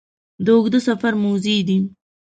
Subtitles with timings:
[0.45, 1.77] د اوږده سفر موزې دي